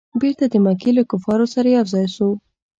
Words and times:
بیرته 0.21 0.45
د 0.49 0.55
مکې 0.65 0.91
له 0.97 1.03
کفارو 1.09 1.45
سره 1.53 1.67
یو 1.77 1.85
ځای 1.93 2.07
سو. 2.15 2.29